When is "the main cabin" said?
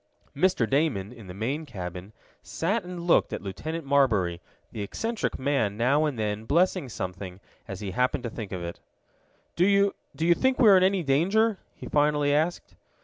1.27-2.11